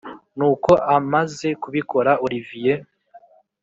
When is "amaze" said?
0.97-1.47